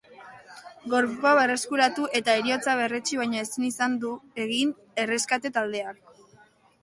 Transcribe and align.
Gorpua 0.93 1.33
berreskuratu 1.39 2.07
eta 2.19 2.35
heriotza 2.39 2.73
berretsi 2.79 3.19
baino 3.21 3.39
ezin 3.41 3.67
izan 3.67 3.99
du 4.05 4.13
egin 4.47 4.71
erreskate-taldeak. 5.03 6.01